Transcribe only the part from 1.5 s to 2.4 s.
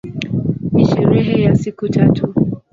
siku tatu.